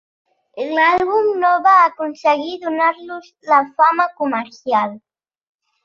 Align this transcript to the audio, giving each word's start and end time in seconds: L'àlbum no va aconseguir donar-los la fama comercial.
L'àlbum 0.77 1.29
no 1.43 1.51
va 1.67 1.75
aconseguir 1.83 2.57
donar-los 2.65 3.31
la 3.53 3.63
fama 3.79 4.11
comercial. 4.25 5.03